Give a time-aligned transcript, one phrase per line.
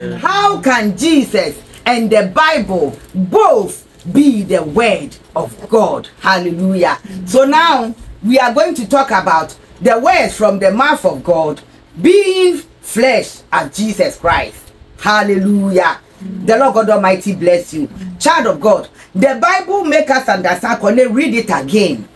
[0.00, 6.08] How can Jesus and the Bible both be the word of God?
[6.20, 7.00] Hallelujah.
[7.26, 7.92] So now
[8.22, 11.60] we are going to talk about the words from the mouth of God
[12.00, 14.70] being flesh as Jesus Christ.
[15.00, 15.98] Hallelujah.
[16.44, 17.88] The Lord God Almighty bless you.
[18.20, 20.80] Child of God, the Bible make us understand.
[21.12, 22.08] Read it again?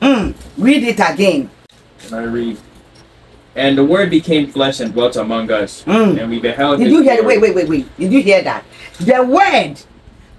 [0.00, 1.50] Mm, read it again.
[1.98, 2.58] Can I read.
[3.58, 6.20] And the word became flesh and dwelt among us, Mm.
[6.20, 7.24] and we beheld Did you hear?
[7.24, 7.96] Wait, wait, wait, wait.
[7.98, 8.64] Did you hear that?
[9.00, 9.74] The word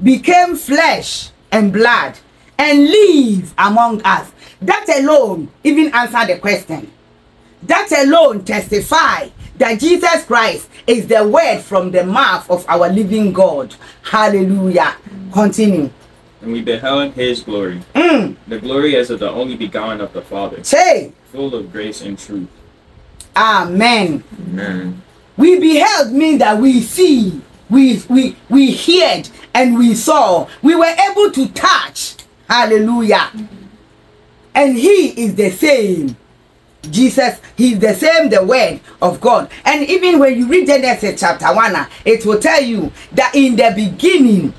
[0.02, 2.14] became flesh and blood
[2.58, 4.32] and live among us.
[4.62, 6.90] That alone even answer the question.
[7.64, 13.34] That alone testify that Jesus Christ is the word from the mouth of our living
[13.34, 13.76] God.
[14.02, 14.96] Hallelujah.
[15.34, 15.90] Continue.
[16.42, 18.38] And we beheld his glory, Mm.
[18.48, 22.18] the glory as of the only begotten of the Father, Say, full of grace and
[22.18, 22.48] truth.
[23.40, 24.22] Amen.
[24.50, 25.02] Amen.
[25.38, 30.48] we beheld mean that we see we we we heard and we saw.
[30.62, 32.18] We were able to touch.
[32.50, 33.32] Hallelujah.
[34.54, 36.18] And he is the same.
[36.90, 39.50] Jesus he is the same the word of god.
[39.64, 43.56] And even when you read genesis chapter 1 ah, it will tell you that in
[43.56, 44.54] the beginning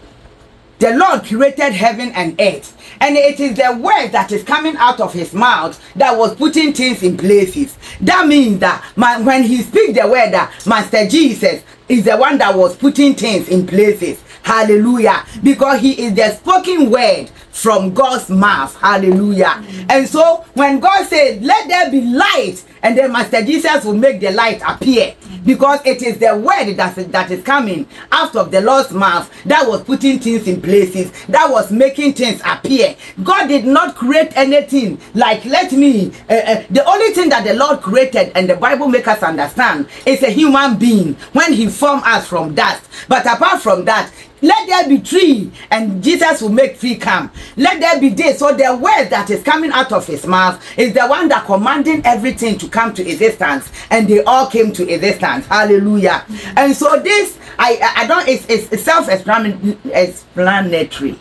[0.81, 5.01] the Lord created heaven and earth, and it is the word that is coming out
[5.01, 7.77] of his mouth that was putting things in places.
[8.01, 12.39] That means that ma- when he speaks the word, that Master Jesus is the one
[12.39, 14.23] that was putting things in places.
[14.43, 15.25] Hallelujah.
[15.43, 18.75] Because he is the spoken word from God's mouth.
[18.77, 19.63] Hallelujah.
[19.89, 24.21] And so when God said, Let there be light, and then Master Jesus will make
[24.21, 25.15] the light appear
[25.45, 29.31] because it is the word that is, that is coming out of the Lord's mouth
[29.45, 32.97] that was putting things in places, that was making things appear.
[33.23, 37.55] God did not create anything like, let me, uh, uh, the only thing that the
[37.55, 42.03] Lord created and the Bible make us understand is a human being when He formed
[42.05, 42.83] us from dust.
[43.09, 47.31] But apart from that, let there be tree and jesus will make tree come.
[47.57, 48.39] Let there be this.
[48.39, 52.03] So the word that is coming out of his mouth is the one that commanding
[52.05, 53.71] everything to come to existence.
[53.91, 55.47] And they all came to existence.
[55.47, 56.25] Hallelujah.
[56.57, 61.19] And so this i i don't it's, it's self-explanatory.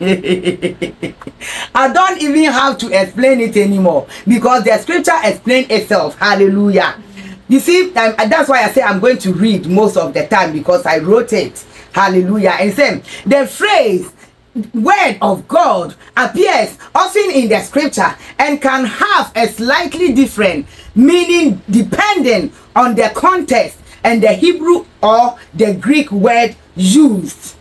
[0.00, 1.14] I
[1.92, 6.18] don't even have to explain it anymore because the scripture explains itself.
[6.18, 6.94] Hallelujah.
[7.50, 10.24] You see, um, and that's why I say I'm going to read most of the
[10.28, 11.66] time because I wrote it.
[11.92, 12.50] Hallelujah.
[12.60, 14.12] And say the phrase
[14.72, 21.60] word of God appears often in the scripture and can have a slightly different meaning
[21.68, 27.56] depending on the context and the Hebrew or the Greek word used.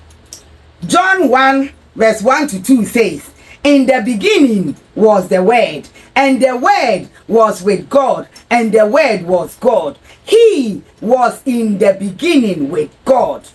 [0.86, 3.32] John 1 verse 1 to 2 says,
[3.64, 9.24] In the beginning was the Word, and the Word was with God, and the Word
[9.24, 9.98] was God.
[10.24, 13.48] He was in the beginning with God.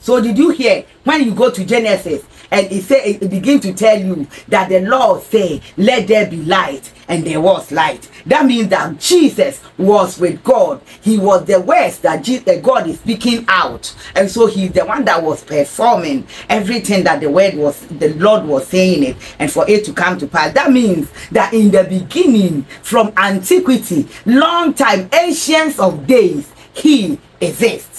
[0.00, 3.72] So did you hear when you go to Genesis and it say it begin to
[3.72, 8.08] tell you that the Lord say, "Let there be light," and there was light.
[8.26, 10.80] That means that Jesus was with God.
[11.02, 14.84] He was the words that Je- that God is speaking out, and so He's the
[14.84, 19.50] one that was performing everything that the word was, the Lord was saying it, and
[19.50, 20.52] for it to come to pass.
[20.54, 27.97] That means that in the beginning, from antiquity, long time, ancients of days, He exists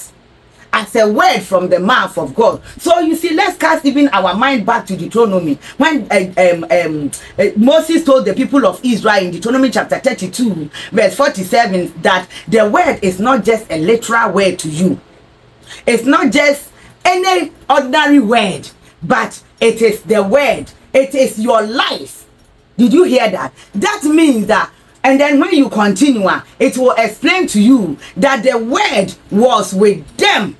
[0.80, 2.62] as a word from the mouth of God.
[2.78, 5.58] So you see, let's cast even our mind back to Deuteronomy.
[5.76, 10.70] When uh, um, um, uh, Moses told the people of Israel in Deuteronomy chapter 32,
[10.90, 14.98] verse 47, that the word is not just a literal word to you.
[15.86, 16.70] It's not just
[17.04, 18.68] any ordinary word,
[19.02, 20.72] but it is the word.
[20.94, 22.26] It is your life.
[22.78, 23.52] Did you hear that?
[23.74, 24.70] That means that
[25.02, 29.72] and then when you continue, ah, it will explain to you that the word was
[29.72, 30.58] with them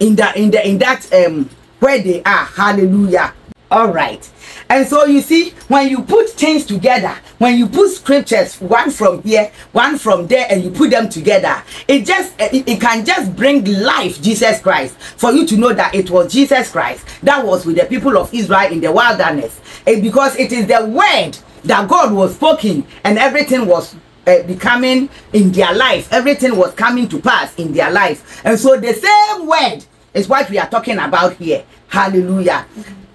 [0.00, 1.48] in that in the in that um
[1.80, 2.44] where they are.
[2.44, 3.34] Hallelujah.
[3.70, 4.28] All right.
[4.70, 9.22] And so you see, when you put things together, when you put scriptures, one from
[9.22, 13.36] here, one from there, and you put them together, it just it, it can just
[13.36, 17.66] bring life, Jesus Christ, for you to know that it was Jesus Christ that was
[17.66, 19.60] with the people of Israel in the wilderness.
[19.86, 23.94] Eh, because it is the word that God was spoken, and everything was
[24.26, 26.12] uh, becoming in their life.
[26.12, 28.42] Everything was coming to pass in their life.
[28.44, 29.84] And so the same word
[30.18, 31.64] is what we are talking about here.
[31.88, 32.66] Hallelujah.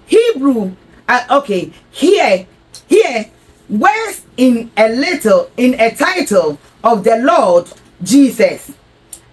[0.06, 0.74] Hebrew,
[1.08, 2.46] uh, okay, here,
[2.88, 3.30] here,
[3.68, 7.70] where's in a little, in a title of the Lord
[8.02, 8.72] Jesus.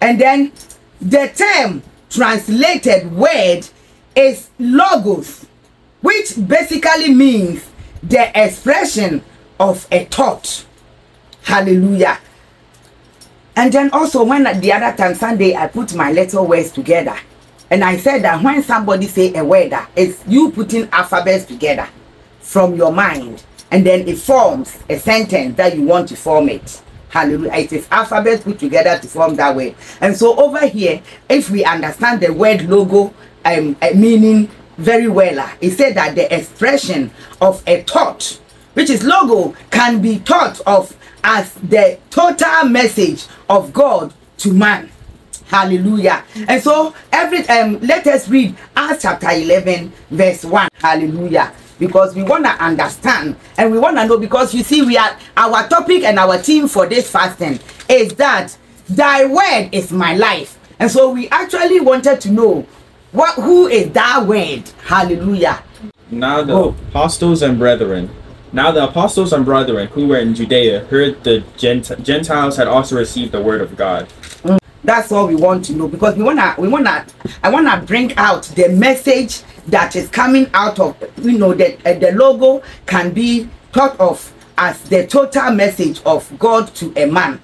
[0.00, 0.52] And then
[1.00, 3.66] the term translated word
[4.14, 5.46] is logos,
[6.00, 7.64] which basically means
[8.02, 9.24] the expression
[9.58, 10.66] of a thought.
[11.42, 12.18] Hallelujah.
[13.54, 17.16] And then also when at the other time Sunday I put my little words together.
[17.72, 21.88] And I said that when somebody say a word, it's you putting alphabets together
[22.40, 23.42] from your mind.
[23.70, 26.82] And then it forms a sentence that you want to form it.
[27.08, 27.54] Hallelujah.
[27.54, 29.74] It is alphabet put together to form that word.
[30.02, 33.14] And so over here, if we understand the word logo
[33.46, 37.10] um, uh, meaning very well, uh, it said that the expression
[37.40, 38.38] of a thought,
[38.74, 44.91] which is logo, can be thought of as the total message of God to man.
[45.52, 46.24] Hallelujah.
[46.48, 50.68] And so every um let us read Acts chapter 11 verse 1.
[50.80, 51.52] Hallelujah.
[51.78, 55.14] Because we want to understand and we want to know because you see we are
[55.36, 58.56] our topic and our theme for this fasting is that
[58.88, 60.58] thy word is my life.
[60.78, 62.66] And so we actually wanted to know
[63.12, 64.62] what who is that word.
[64.84, 65.62] Hallelujah.
[66.10, 66.74] Now the Oh.
[66.88, 68.08] apostles and brethren,
[68.54, 72.96] now the apostles and brethren who were in Judea heard the Gent- Gentiles had also
[72.96, 74.06] received the word of God.
[74.84, 77.06] That's all we want to know because we wanna we wanna
[77.42, 81.98] I wanna bring out the message that is coming out of you know that uh,
[81.98, 87.40] the logo can be thought of as the total message of God to a man.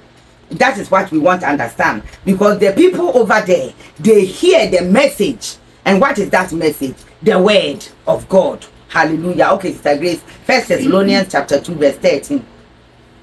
[0.50, 4.82] That is what we want to understand because the people over there they hear the
[4.82, 6.96] message and what is that message?
[7.22, 8.66] The word of God.
[8.88, 9.50] Hallelujah.
[9.52, 10.22] Okay, Sister Grace.
[10.44, 12.44] First Thessalonians chapter two verse thirteen.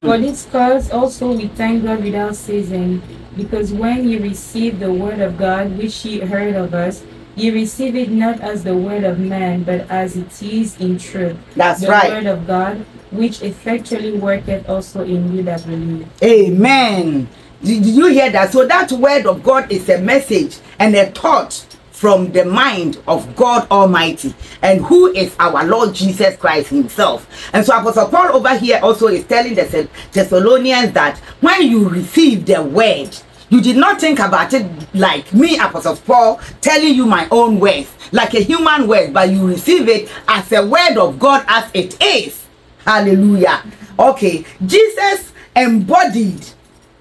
[0.06, 3.02] For this cause also we thank God without ceasing,
[3.36, 7.04] because when ye received the word of God which ye heard of us,
[7.36, 11.36] ye receive it not as the word of man, but as it is in truth.
[11.56, 12.12] That's the right.
[12.12, 16.07] word of God, which effectually worketh also in you that believe.
[16.24, 17.28] Amen.
[17.63, 18.52] Did you hear that?
[18.52, 23.36] So that word of God is a message and a thought from the mind of
[23.38, 27.27] God Almighty and who is our Lord Jesus Christ himself.
[27.53, 31.88] And so Apostle Paul over here also is telling the Thess- Thessalonians that when you
[31.88, 33.15] receive the word,
[33.50, 37.89] you did not think about it like me, Apostle Paul, telling you my own words,
[38.12, 42.01] like a human word, but you receive it as a word of God as it
[42.03, 42.45] is.
[42.86, 43.63] Hallelujah.
[43.97, 46.45] Okay, Jesus embodied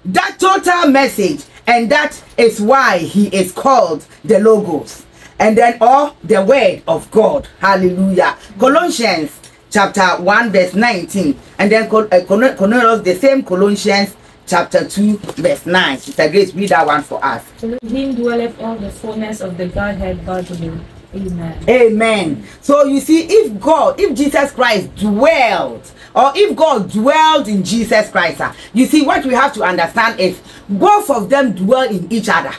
[0.05, 5.05] that total message and that is why he is called the logos.
[5.39, 7.47] And then all the word of god.
[7.59, 8.37] Hallelujah.
[8.57, 9.31] Colossians
[9.69, 14.15] chapter 1 verse 19 and then uh, the same colossians
[14.47, 17.43] chapter 2 verse 9 sister grace read that one for us.
[17.59, 20.79] Him dwelleth all the fullness of the Godhead bodily.
[21.13, 21.69] Amen.
[21.69, 22.47] Amen.
[22.61, 28.09] So you see, if God, if Jesus Christ dwelled, or if God dwelled in Jesus
[28.09, 32.11] Christ, ah, you see, what we have to understand is both of them dwell in
[32.11, 32.53] each other.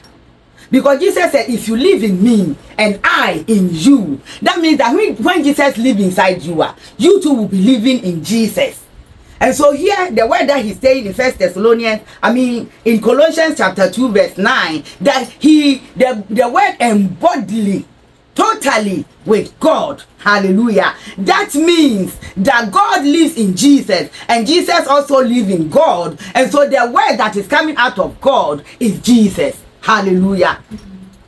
[0.71, 4.95] Because Jesus said, if you live in me and I in you, that means that
[4.95, 8.83] when, Jesus live inside you, ah, you too will be living in Jesus.
[9.39, 13.59] And so here, the word that he's saying in First Thessalonians, I mean in Colossians
[13.59, 17.85] chapter 2, verse 9, that he the, the word embodied
[18.37, 20.03] totally with God.
[20.19, 20.95] Hallelujah.
[21.19, 26.21] That means that God lives in Jesus and Jesus also lives in God.
[26.35, 29.61] And so the word that is coming out of God is Jesus.
[29.81, 30.63] Hallelujah.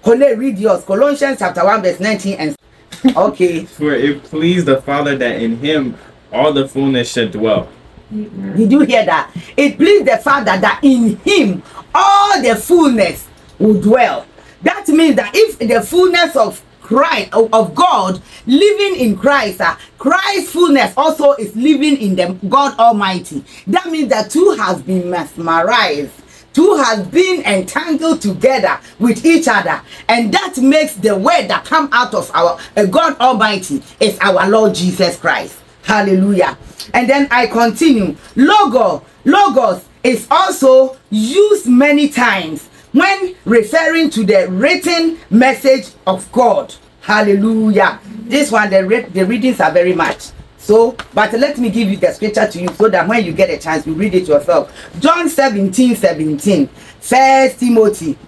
[0.02, 0.84] Cole, read yours.
[0.84, 2.56] Colossians chapter 1, verse 19 and
[3.16, 3.64] okay.
[3.64, 5.96] For it pleased the Father that in him
[6.32, 7.68] all the fullness should dwell.
[8.10, 9.30] Did you hear that?
[9.56, 11.62] It pleased the Father that in him
[11.94, 13.28] all the fullness
[13.58, 14.26] will dwell.
[14.62, 20.52] That means that if the fullness of Christ of, God living in Christ, uh, Christ's
[20.52, 23.44] fullness also is living in them, God Almighty.
[23.66, 26.10] That means that two has been mesmerized.
[26.54, 31.90] Two has been entangled together with each other, and that makes the word that come
[31.92, 35.58] out of our uh, God Almighty is our Lord Jesus Christ.
[35.82, 36.56] Hallelujah.
[36.94, 38.16] And then I continue.
[38.34, 46.74] Logo, logos is also used many times when referring to the written message of God.
[47.08, 48.00] Hallelujah.
[48.04, 50.28] This one, the, the readings are very much.
[50.58, 53.48] So, but let me give you the scripture to you so that when you get
[53.48, 54.70] a chance, you read it yourself.
[55.00, 56.66] John 17 17.
[56.66, 58.18] First Timothy.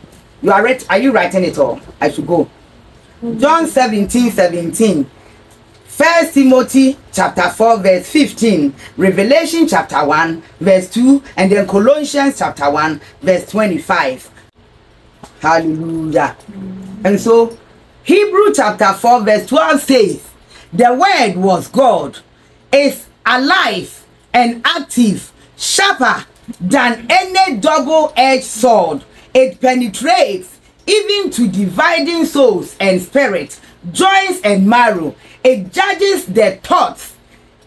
[0.40, 1.78] You are, read, are you writing it all?
[2.00, 2.48] I should go.
[3.36, 5.10] John 17 17.
[5.84, 12.70] First Timothy chapter 4 verse 15, Revelation chapter 1 verse 2, and then Colossians chapter
[12.70, 14.30] 1 verse 25.
[15.40, 16.34] Hallelujah.
[17.04, 17.58] And so
[18.10, 20.28] Hebrew chapter 4 verse 12 says,
[20.72, 22.18] The word was God,
[22.72, 26.26] is alive and active, sharper
[26.60, 29.04] than any double-edged sword.
[29.32, 33.60] It penetrates even to dividing souls and spirits,
[33.92, 35.14] joints and marrow.
[35.44, 37.14] It judges the thoughts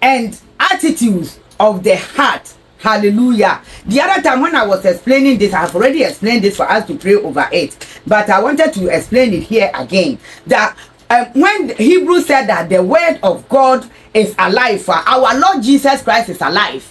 [0.01, 2.53] and attitudes of the heart.
[2.83, 3.61] Hallelujah.
[3.85, 6.85] The other time when I was explaining this, I have already explained this for us
[6.87, 7.77] to pray over it.
[8.05, 10.19] But I wanted to explain it here again.
[10.47, 10.77] That
[11.09, 16.01] um, when Hebrew said that the word of God is alive, for our Lord Jesus
[16.01, 16.85] Christ is alive.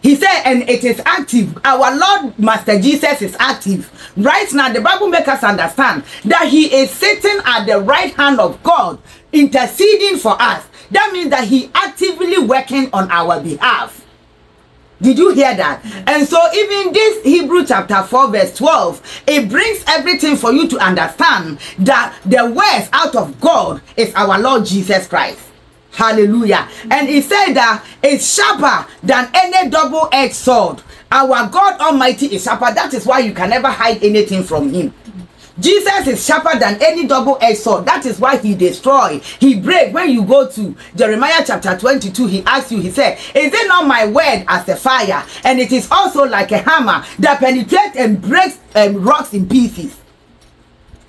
[0.00, 1.58] He said, and it is active.
[1.64, 3.90] Our Lord Master Jesus is active.
[4.16, 8.38] Right now, the Bible makes us understand that He is sitting at the right hand
[8.38, 9.00] of God,
[9.32, 10.64] interceding for us.
[10.92, 13.98] That means that He actively working on our behalf.
[15.02, 15.82] Did you hear that?
[16.06, 20.78] And so, even this Hebrew chapter 4, verse 12, it brings everything for you to
[20.78, 25.40] understand that the words out of God is our Lord Jesus Christ.
[25.90, 26.68] Hallelujah.
[26.90, 30.82] And he said that it's sharper than any double edged sword.
[31.10, 32.72] Our God Almighty is sharper.
[32.72, 34.94] That is why you can never hide anything from him.
[35.58, 37.86] Jesus is sharper than any double-edged sword.
[37.86, 39.92] That is why he destroy, he break.
[39.94, 43.86] When you go to Jeremiah chapter 22, he asks you, he said, Is it not
[43.86, 45.24] my word as a fire?
[45.44, 50.01] And it is also like a hammer that penetrates and breaks um, rocks in pieces.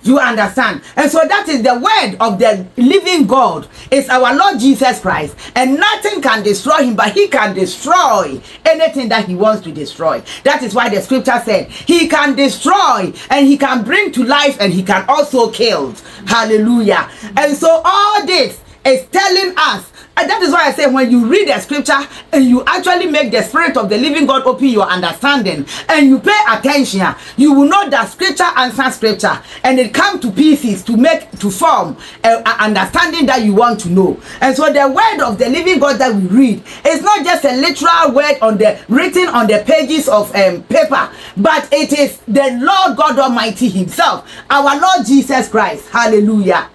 [0.04, 0.82] You understand?
[0.96, 3.66] And so that is the word of the living God.
[3.90, 5.34] It's our Lord Jesus Christ.
[5.56, 10.22] And nothing can destroy him, but he can destroy anything that he wants to destroy.
[10.44, 14.58] That is why the scripture said he can destroy and he can bring to life
[14.60, 15.94] and he can also kill.
[16.26, 17.10] Hallelujah.
[17.36, 21.26] And so all this is telling us and that is why I say when you
[21.26, 21.98] read the scripture
[22.32, 26.20] and you actually make the spirit of the living God open your understanding and you
[26.20, 27.06] pay attention,
[27.36, 31.50] you will know that scripture answers scripture and it comes to pieces to make to
[31.50, 34.20] form an understanding that you want to know.
[34.40, 37.56] And so the word of the living God that we read is not just a
[37.56, 42.58] literal word on the written on the pages of um, paper, but it is the
[42.60, 45.88] Lord God Almighty Himself, our Lord Jesus Christ.
[45.88, 46.70] Hallelujah.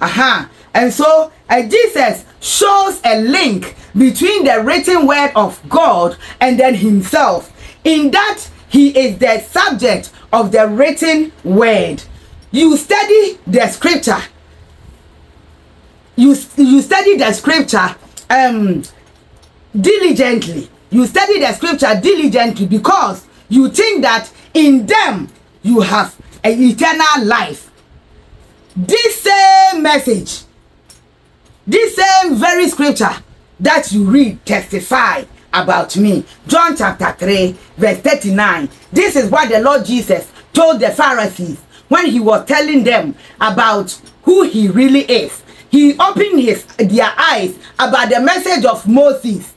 [0.00, 0.46] Aha.
[0.46, 0.54] Uh-huh.
[0.74, 6.74] And so uh, Jesus shows a link between the written word of God and then
[6.74, 7.54] himself.
[7.84, 12.02] In that he is the subject of the written word.
[12.50, 14.20] You study the scripture.
[16.16, 17.94] You you study the scripture
[18.30, 18.82] um
[19.78, 20.68] diligently.
[20.90, 25.28] You study the scripture diligently because you think that in them
[25.62, 27.70] you have an eternal life.
[28.76, 30.44] This same message
[31.68, 33.14] this same very scripture
[33.60, 35.22] that you read testify
[35.52, 36.24] about me.
[36.46, 41.58] John chapter 3 verse 39 this is what the lord jesus told the pharisees
[41.88, 43.90] when he was telling them about
[44.22, 45.42] who he really is.
[45.70, 49.52] He opened his their eyes about the message of moses.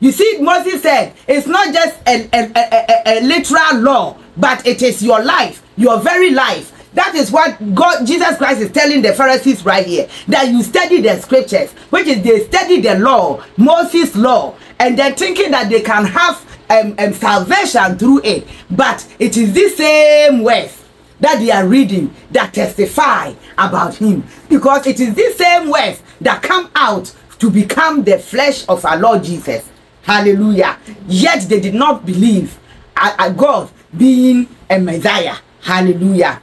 [0.00, 4.66] You see moses said it's not just a, a, a, a, a literal law but
[4.66, 9.02] it is your life your very life that is what God, Jesus Christ is telling
[9.02, 10.08] the Pharisees right here.
[10.28, 15.14] That you study the scriptures, which is they study the law, Moses' law, and they're
[15.14, 18.46] thinking that they can have um, um, salvation through it.
[18.70, 20.84] But it is the same words
[21.20, 24.24] that they are reading that testify about him.
[24.48, 28.96] Because it is the same words that come out to become the flesh of our
[28.96, 29.68] Lord Jesus.
[30.02, 30.78] Hallelujah.
[31.08, 32.58] Yet they did not believe
[32.96, 35.36] a, a God being a Messiah.
[35.62, 36.40] Hallelujah.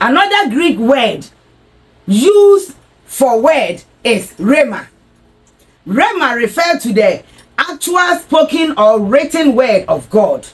[0.00, 1.26] Another Greek word
[2.06, 4.86] used for word is rhema.
[5.86, 7.22] Rhema refers to the
[7.58, 10.46] actual spoken or written word of God.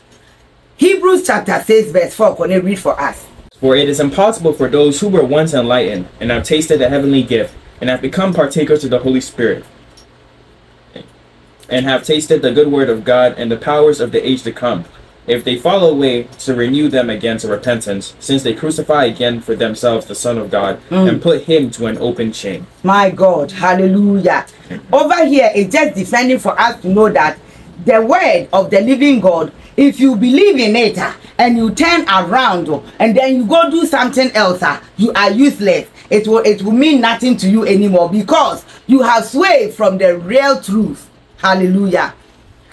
[0.76, 2.36] Hebrews chapter 6 verse 4.
[2.36, 3.26] Can you read for us?
[3.58, 7.22] For it is impossible for those who were once enlightened and have tasted the heavenly
[7.22, 9.64] gift and have become partakers of the Holy Spirit
[11.68, 14.52] and have tasted the good word of God and the powers of the age to
[14.52, 14.84] come
[15.26, 19.54] if they fall away to renew them again to repentance, since they crucify again for
[19.54, 21.08] themselves the Son of God mm.
[21.08, 22.66] and put him to an open shame.
[22.82, 24.46] My God, hallelujah.
[24.92, 27.38] Over here, it's just defending for us to know that
[27.84, 32.02] the word of the living God, if you believe in it uh, and you turn
[32.08, 35.88] around uh, and then you go do something else, uh, you are useless.
[36.10, 40.18] It will it will mean nothing to you anymore because you have swayed from the
[40.18, 41.08] real truth.
[41.38, 42.14] Hallelujah.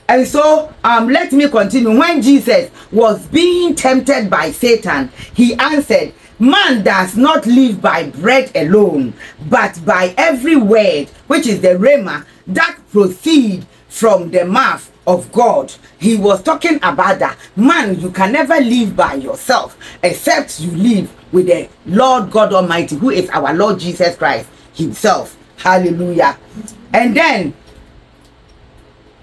[0.09, 1.95] And so, um, let me continue.
[1.95, 8.51] When Jesus was being tempted by Satan, he answered, Man does not live by bread
[8.55, 9.13] alone,
[9.49, 15.71] but by every word, which is the rhema, that proceed from the mouth of God.
[15.99, 17.37] He was talking about that.
[17.55, 22.95] Man, you can never live by yourself except you live with the Lord God Almighty,
[22.95, 25.37] who is our Lord Jesus Christ Himself.
[25.57, 26.35] Hallelujah.
[26.93, 27.53] And then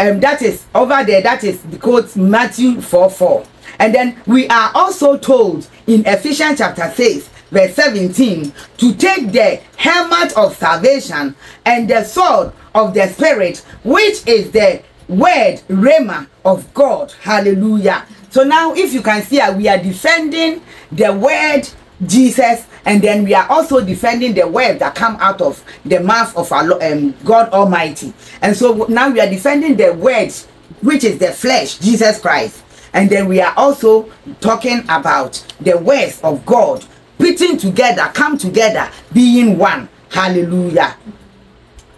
[0.01, 3.47] um, that is over there that is the quote matthew 4 4
[3.79, 9.61] and then we are also told in ephesians chapter 6 verse 17 to take the
[9.77, 11.35] helmet of salvation
[11.65, 17.13] and the sword of the spirit which is the word rhema of god.
[17.21, 18.07] Hallelujah.
[18.31, 20.63] So now if you can see uh, we are defending
[20.93, 21.69] the word
[22.07, 26.35] jesus and then we are also defending the word that come out of the mouth
[26.37, 28.15] of our um, god almighty.
[28.41, 30.33] And so now we are defending the word
[30.81, 32.63] which is the flesh jesus christ.
[32.93, 36.85] And then we are also talking about the words of god
[37.19, 39.89] putting together come together being one.
[40.11, 40.97] Hallelujah.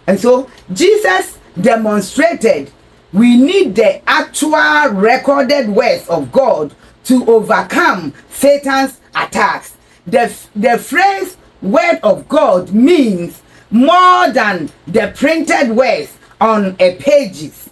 [0.07, 2.71] And so Jesus demonstrated
[3.13, 9.75] we need the actual recorded words of God to overcome Satan's attacks.
[10.09, 17.69] The, the phrase word of God means more than the printed words on a pages.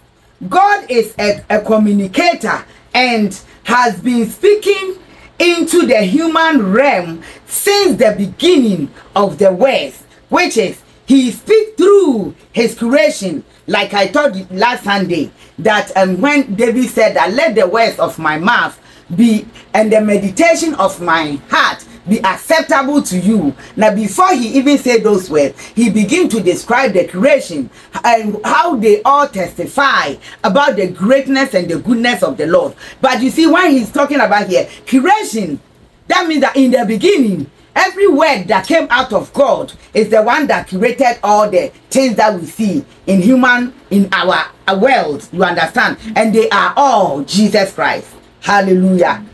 [0.48, 2.64] God is a, a communicator
[2.94, 4.96] and has been speaking
[5.38, 12.34] into the human realm since the beginning of the words, which is he speaks through
[12.52, 17.54] his creation like i told you last sunday that um, when david said that let
[17.54, 18.78] the words of my mouth
[19.16, 23.54] be and the meditation of my heart be acceptable to you.
[23.76, 27.70] Now before he even said those words he began to describe the creation
[28.04, 32.74] and how they all testify about the greatness and the goodness of the lord.
[33.00, 35.60] But you see when he's talking about here creation
[36.06, 40.22] that means that in the beginning every word that came out of god is the
[40.22, 44.44] one that created all the things that we see in human in our,
[44.76, 45.96] world you understand?
[46.16, 48.08] And they are all jesus christ.
[48.40, 49.24] Hallelujah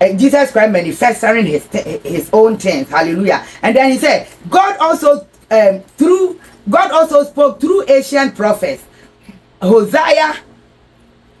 [0.00, 1.66] and jesus christ manifesting his
[2.02, 2.88] his own things.
[2.88, 3.44] Hallelujah.
[3.62, 8.84] And then he said god also um, through god also spoke through ancient prophets.
[9.62, 10.36] Hosea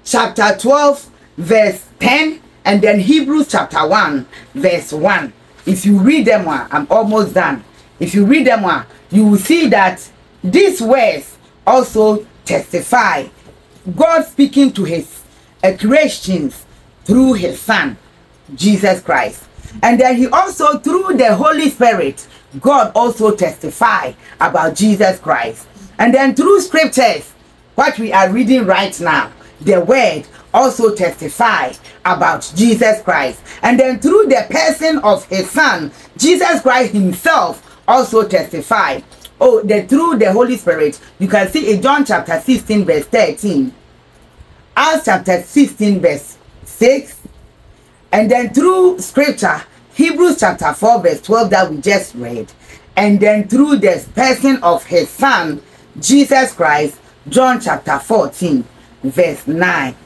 [0.04, 5.32] chapter 12 verse 10 and then hebrews chapter 1 verse 1
[5.66, 7.64] if you read them one i'm almost done.
[8.00, 10.08] If you read them one you will see that
[10.42, 13.26] these words also testify
[13.96, 15.22] god speaking to his
[15.62, 16.64] uh, creations
[17.04, 17.96] through his son
[18.54, 19.44] jesus christ
[19.82, 22.26] and then he also through the holy spirit
[22.60, 25.66] god also testified about jesus christ
[25.98, 27.30] and then through scriptures
[27.74, 31.72] what we are reading right now the word also testify
[32.04, 33.42] about Jesus Christ.
[33.62, 39.04] And then through the person of his son, Jesus Christ himself also testified.
[39.40, 43.74] Oh, the through the Holy Spirit, you can see in John chapter 16, verse 13,
[44.76, 47.20] Acts chapter 16, verse 6,
[48.14, 52.50] and then through scripture, Hebrews chapter 4, verse 12, that we just read,
[52.96, 55.60] and then through the person of his son,
[56.00, 56.96] Jesus Christ,
[57.28, 58.64] John chapter 14,
[59.02, 59.96] verse 9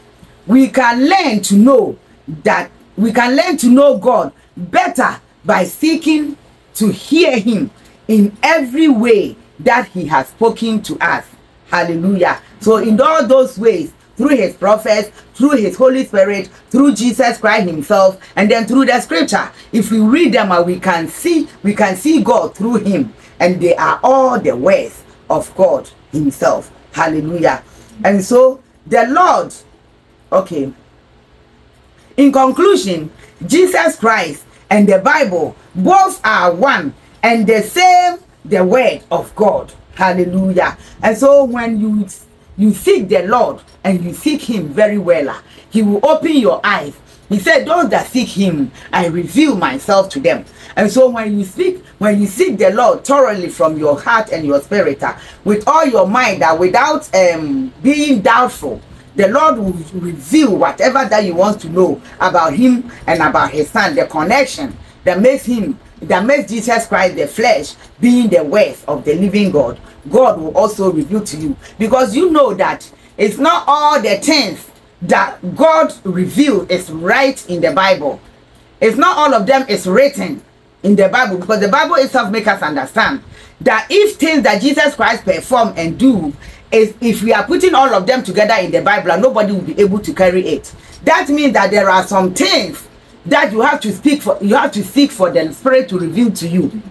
[0.48, 1.96] we can learn to know
[2.42, 6.36] that we can learn to know God better by seeking
[6.74, 7.70] to hear Him
[8.08, 11.26] in every way that He has spoken to us.
[11.68, 12.40] Hallelujah.
[12.60, 17.66] So, in all those ways, through His prophets, through His Holy Spirit, through Jesus Christ
[17.66, 21.96] Himself, and then through the Scripture, if we read them, we can see we can
[21.96, 26.70] see God through Him, and they are all the ways of God Himself.
[26.92, 27.62] Hallelujah.
[28.04, 29.54] And so, the Lord
[30.30, 30.72] Okay.
[32.16, 33.10] In conclusion,
[33.46, 39.72] Jesus Christ and the Bible both are one and the same, the word of God.
[39.94, 40.76] Hallelujah.
[41.02, 42.06] And so when you
[42.58, 45.40] you seek the Lord and you seek him very well,
[45.70, 46.94] he will open your eyes.
[47.28, 50.44] He said, Those that seek him, I reveal myself to them.
[50.76, 54.44] And so when you seek, when you seek the Lord thoroughly from your heart and
[54.46, 58.80] your spirit, uh, with all your mind, uh, without um, being doubtful,
[59.14, 63.68] the Lord will reveal whatever that you want to know about him and about his
[63.68, 68.86] son, the connection that makes him, that makes Jesus Christ the flesh being the worth
[68.88, 69.80] of the living God.
[70.10, 74.70] God will also reveal to you because you know that it's not all the things
[75.02, 78.20] that God revealed is right in the Bible.
[78.80, 80.42] It's not all of them is written
[80.82, 83.22] in the Bible because the Bible itself makes us understand
[83.60, 86.32] that if things that Jesus Christ perform and do
[86.70, 89.78] is if we are putting all of them together in the Bible nobody will be
[89.80, 90.72] able to carry it.
[91.04, 92.87] That means that there are some things
[93.30, 96.30] that you have to speak for you have to seek for the spirit to reveal
[96.32, 96.82] to you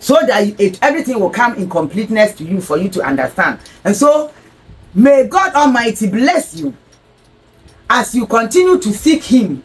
[0.00, 3.58] so that it everything will come in completeness to you for you to understand.
[3.84, 4.32] And so
[4.94, 6.76] may God Almighty bless you
[7.88, 9.62] as you continue to seek him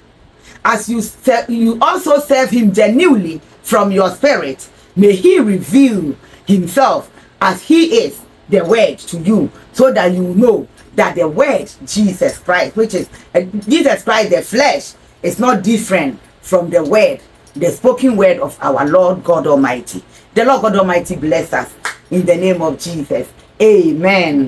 [0.65, 1.01] as you
[1.47, 8.21] you also serve him genuinely from your spirit may he reveal himself as he is
[8.49, 13.09] the word to you so that you know that the word jesus christ which is
[13.35, 17.19] uh, jesus christ the flesh is not different from the word
[17.55, 20.03] the spoken word of our lord god almighty.
[20.33, 21.73] The lord god almighty bless us
[22.11, 23.27] in the name of jesus.
[23.61, 24.47] Amen